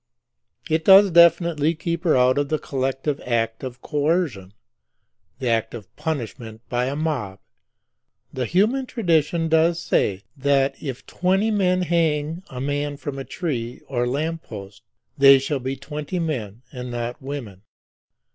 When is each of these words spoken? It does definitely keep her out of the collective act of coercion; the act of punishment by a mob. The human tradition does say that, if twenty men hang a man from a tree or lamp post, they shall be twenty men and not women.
It 0.67 0.83
does 0.83 1.11
definitely 1.11 1.75
keep 1.75 2.05
her 2.05 2.17
out 2.17 2.39
of 2.39 2.49
the 2.49 2.57
collective 2.57 3.21
act 3.23 3.63
of 3.63 3.83
coercion; 3.83 4.51
the 5.37 5.47
act 5.49 5.75
of 5.75 5.95
punishment 5.95 6.61
by 6.69 6.85
a 6.85 6.95
mob. 6.95 7.37
The 8.33 8.47
human 8.47 8.87
tradition 8.87 9.47
does 9.47 9.79
say 9.79 10.23
that, 10.35 10.73
if 10.81 11.05
twenty 11.05 11.51
men 11.51 11.83
hang 11.83 12.41
a 12.49 12.59
man 12.59 12.97
from 12.97 13.19
a 13.19 13.23
tree 13.23 13.81
or 13.87 14.07
lamp 14.07 14.41
post, 14.41 14.81
they 15.19 15.37
shall 15.37 15.59
be 15.59 15.75
twenty 15.75 16.17
men 16.17 16.63
and 16.71 16.89
not 16.89 17.21
women. 17.21 17.61